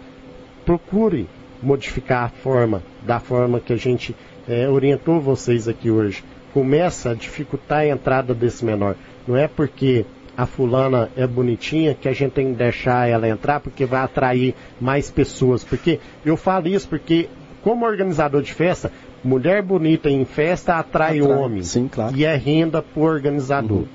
[0.67, 1.29] procure
[1.63, 4.13] modificar a forma, da forma que a gente
[4.49, 6.25] é, orientou vocês aqui hoje.
[6.53, 8.97] Começa a dificultar a entrada desse menor.
[9.25, 10.05] Não é porque
[10.37, 14.57] a fulana é bonitinha que a gente tem que deixar ela entrar porque vai atrair
[14.81, 15.63] mais pessoas.
[15.63, 17.29] Porque eu falo isso porque
[17.63, 18.91] como organizador de festa,
[19.23, 21.63] mulher bonita em festa atrai, atrai homem.
[21.63, 22.17] Sim, claro.
[22.17, 23.79] E é renda por organizador.
[23.79, 23.87] Uhum.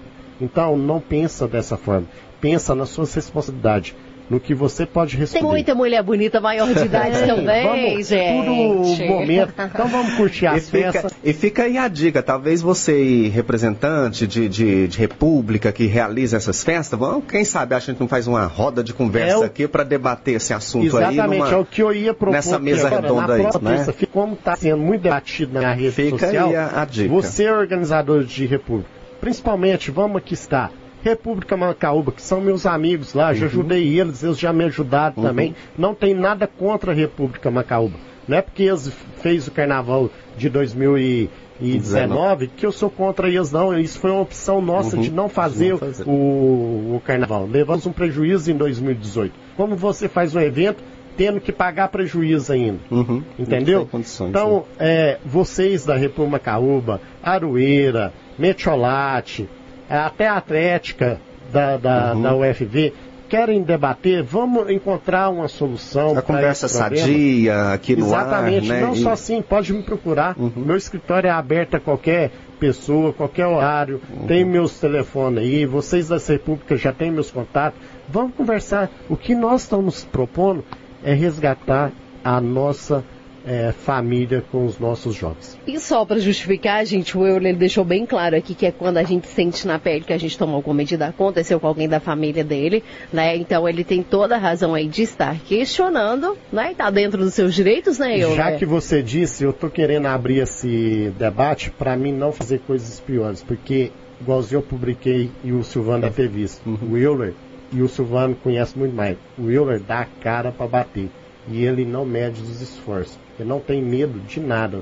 [0.42, 2.08] Então, não pensa dessa forma.
[2.42, 3.96] Pensa nas suas responsabilidades
[4.34, 5.42] no que você pode responder.
[5.42, 8.98] Tem muita mulher bonita maior de idade é, também, vamos, gente.
[8.98, 9.54] Tudo momento.
[9.58, 11.14] Então vamos curtir as e festas.
[11.14, 16.38] Fica, e fica aí a dica, talvez você, representante de, de, de república que realiza
[16.38, 19.68] essas festas, vamos, quem sabe a gente não faz uma roda de conversa é aqui
[19.68, 21.16] para debater esse assunto exatamente, aí.
[21.16, 22.34] Exatamente, é o que eu ia propor.
[22.34, 23.94] Nessa mesa agora, redonda aí, né?
[24.12, 27.10] como está sendo muito debatido na rede fica social, aí a, a dica.
[27.10, 28.90] você é organizador de república,
[29.22, 30.72] principalmente, vamos aqui estar
[31.04, 33.36] República Macaúba, que são meus amigos lá, uhum.
[33.36, 35.24] já ajudei eles, eles já me ajudaram uhum.
[35.24, 35.54] também.
[35.78, 37.98] Não tem nada contra a República Macaúba.
[38.26, 38.90] Não é porque eles
[39.22, 43.78] fez o carnaval de 2019 que eu sou contra eles, não.
[43.78, 45.02] Isso foi uma opção nossa uhum.
[45.02, 46.04] de não fazer, não fazer.
[46.08, 47.46] O, o, carnaval.
[47.52, 49.34] Levamos um prejuízo em 2018.
[49.58, 50.82] Como você faz um evento
[51.18, 52.80] tendo que pagar prejuízo ainda.
[52.90, 53.22] Uhum.
[53.38, 53.88] Entendeu?
[54.22, 59.48] então, é, vocês da República Macaúba, Aroeira, Metiolate,
[59.90, 61.20] até a Atlética
[61.52, 62.22] da, da, uhum.
[62.22, 62.94] da UFV,
[63.30, 66.18] querem debater, vamos encontrar uma solução.
[66.18, 68.82] A conversa sadia aqui no Exatamente, ar, né?
[68.82, 68.98] não e...
[68.98, 70.36] só assim, pode me procurar.
[70.38, 70.52] Uhum.
[70.56, 74.00] Meu escritório é aberto a qualquer pessoa, qualquer horário.
[74.10, 74.28] Uhum.
[74.28, 77.80] Tem meus telefones aí, vocês da República já têm meus contatos.
[78.08, 78.90] Vamos conversar.
[79.10, 80.64] O que nós estamos propondo
[81.04, 81.92] é resgatar
[82.24, 83.04] a nossa
[83.46, 85.58] é, família com os nossos jovens.
[85.68, 89.04] E só para justificar, gente, o Euler deixou bem claro aqui que é quando a
[89.04, 92.44] gente sente na pele que a gente tomou alguma medida, aconteceu com alguém da família
[92.44, 93.36] dele, né?
[93.36, 96.72] Então ele tem toda a razão aí de estar questionando, né?
[96.72, 98.38] E tá dentro dos seus direitos, né, Euler?
[98.38, 103.00] Já que você disse, eu tô querendo abrir esse debate para mim não fazer coisas
[103.00, 103.92] piores, porque
[104.22, 106.62] igualzinho eu publiquei e o Silvano deve ter visto.
[106.66, 106.94] Uhum.
[106.94, 107.34] O Euler
[107.72, 109.18] e o Silvano conhecem muito mais.
[109.38, 111.10] O Euler dá a cara para bater
[111.48, 113.18] e ele não mede os esforços.
[113.40, 114.82] Ele não tem medo de nada.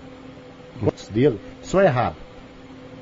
[0.81, 2.19] Os dele são errados.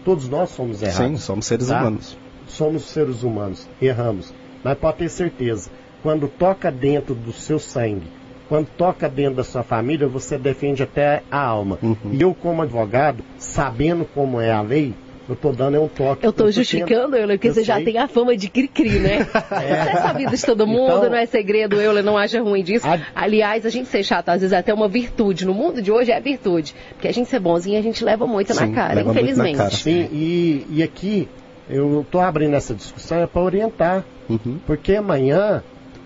[0.03, 0.97] Todos nós somos errados.
[0.97, 1.79] Sim, somos seres tá?
[1.79, 2.17] humanos.
[2.47, 4.33] Somos seres humanos, erramos.
[4.63, 5.69] Mas pode ter certeza,
[6.01, 8.07] quando toca dentro do seu sangue,
[8.47, 11.77] quando toca dentro da sua família, você defende até a alma.
[11.83, 12.11] Uhum.
[12.11, 14.95] E eu, como advogado, sabendo como é a lei,
[15.29, 16.25] eu tô dando é um toque.
[16.25, 17.65] Eu tô justificando, Euler, porque eu você sei.
[17.65, 19.19] já tem a fama de cri-cri, né?
[19.51, 19.85] é.
[19.85, 22.87] Você sabe de todo mundo, então, não é segredo, Euler, não acha ruim disso.
[22.87, 22.99] A...
[23.13, 25.45] Aliás, a gente ser chato, às vezes é até uma virtude.
[25.45, 26.73] No mundo de hoje é virtude.
[26.89, 29.57] Porque a gente ser bonzinho, a gente leva muito Sim, na cara, infelizmente.
[29.57, 29.75] Na cara.
[29.75, 31.27] Sim, e, e aqui,
[31.69, 34.03] eu tô abrindo essa discussão é para orientar.
[34.27, 34.59] Uhum.
[34.65, 35.63] Porque amanhã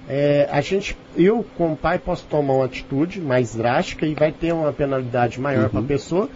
[0.08, 4.54] é, a gente, eu como pai posso tomar uma atitude mais drástica e vai ter
[4.54, 5.70] uma penalidade maior uhum.
[5.70, 6.30] para a pessoa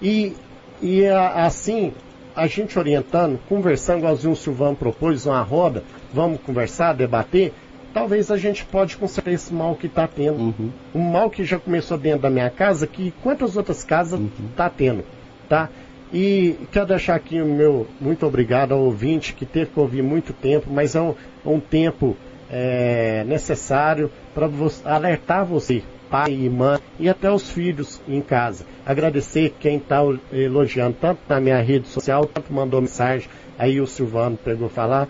[0.00, 0.34] e,
[0.80, 1.92] e a, assim
[2.38, 5.82] a gente orientando, conversando, igualzinho o Silvano propôs, uma roda,
[6.14, 7.52] vamos conversar, debater,
[7.92, 10.38] talvez a gente pode consertar esse mal que está tendo.
[10.38, 10.70] Uhum.
[10.94, 14.20] Um mal que já começou dentro da minha casa, que quantas outras casas
[14.50, 14.72] está uhum.
[14.76, 15.04] tendo,
[15.48, 15.68] tá?
[16.12, 20.32] E quero deixar aqui o meu muito obrigado ao ouvinte que teve que ouvir muito
[20.32, 21.14] tempo, mas é um,
[21.44, 22.16] um tempo
[22.48, 24.48] é, necessário para
[24.84, 28.64] alertar você, pai e mãe, e até os filhos em casa.
[28.84, 30.00] Agradecer quem está
[30.32, 33.28] elogiando, tanto na minha rede social, tanto mandou mensagem,
[33.58, 35.08] aí o Silvano pegou falar,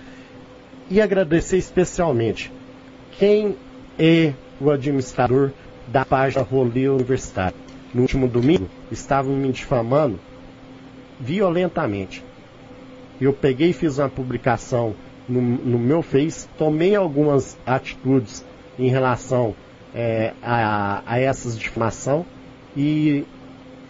[0.91, 2.51] e agradecer especialmente
[3.19, 3.57] quem
[3.99, 5.51] é o administrador
[5.87, 7.57] da página Rolê Universitário.
[7.93, 10.19] No último domingo, estavam me difamando
[11.19, 12.25] violentamente.
[13.21, 14.95] Eu peguei e fiz uma publicação
[15.29, 18.45] no, no meu Face, tomei algumas atitudes
[18.79, 19.55] em relação
[19.95, 22.24] é, a, a essas difamação
[22.76, 23.24] e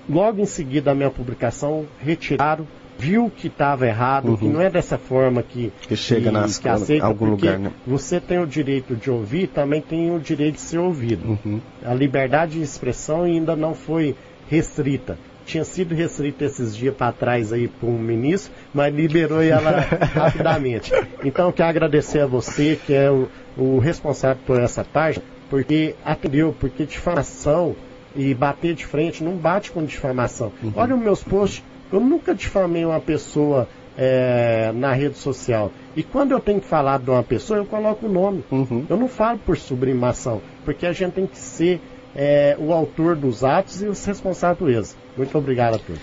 [0.09, 2.67] logo em seguida a minha publicação retiraram,
[2.99, 4.37] viu que estava errado, uhum.
[4.37, 7.59] que não é dessa forma que, que chega nas, que aceita, algum lugar.
[7.59, 7.71] Né?
[7.87, 11.39] Você tem o direito de ouvir, também tem o direito de ser ouvido.
[11.45, 11.61] Uhum.
[11.85, 14.17] A liberdade de expressão ainda não foi
[14.49, 15.19] restrita
[15.49, 19.81] tinha sido restrita esses dias para trás aí para um ministro, mas liberou ela
[20.15, 20.93] rapidamente.
[21.25, 26.55] Então, quero agradecer a você, que é o, o responsável por essa página, porque atendeu,
[26.59, 27.75] porque difamação
[28.15, 30.53] e bater de frente não bate com difamação.
[30.63, 30.73] Uhum.
[30.77, 35.73] Olha os meus posts, eu nunca difamei uma pessoa é, na rede social.
[35.97, 38.45] E quando eu tenho que falar de uma pessoa, eu coloco o nome.
[38.51, 38.87] Uhum.
[38.89, 41.81] Eu não falo por sublimação, porque a gente tem que ser
[42.15, 44.97] é, o autor dos atos e os responsáveis por eles.
[45.17, 46.03] Muito obrigado a todos.